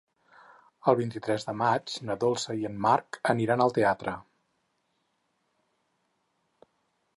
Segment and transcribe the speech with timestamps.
[0.91, 4.17] El vint-i-tres de maig na Dolça i en Marc aniran al teatre.